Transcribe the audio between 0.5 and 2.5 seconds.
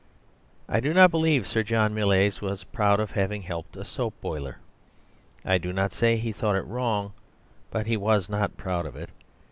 I do not believe Sir John Millais